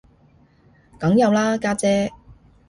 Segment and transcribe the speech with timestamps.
[0.97, 2.11] 梗有啦家姐